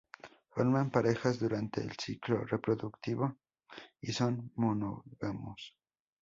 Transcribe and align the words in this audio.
Forman 0.49 0.89
parejas 0.89 1.37
durante 1.37 1.79
el 1.79 1.91
ciclo 1.91 2.37
reproductivo 2.43 3.37
y 4.01 4.11
son 4.13 4.51
monógamos. 4.55 5.77